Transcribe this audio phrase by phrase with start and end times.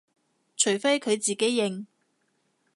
[0.57, 1.85] 除非佢自己認